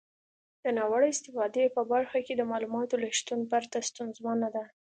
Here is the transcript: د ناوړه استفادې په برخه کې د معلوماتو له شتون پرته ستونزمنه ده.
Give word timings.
د 0.63 0.65
ناوړه 0.77 1.07
استفادې 1.13 1.65
په 1.75 1.81
برخه 1.91 2.19
کې 2.25 2.33
د 2.35 2.41
معلوماتو 2.51 2.95
له 3.03 3.09
شتون 3.19 3.39
پرته 3.51 3.77
ستونزمنه 3.89 4.47
ده. 4.55 4.63